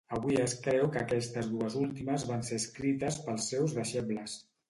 Avui 0.17 0.37
es 0.43 0.53
creu 0.67 0.87
que 0.95 1.01
aquestes 1.01 1.49
dues 1.51 1.75
últimes 1.83 2.25
van 2.31 2.43
ser 2.49 2.59
escrites 2.63 3.19
pels 3.27 3.53
seus 3.53 3.79
deixebles. 3.81 4.39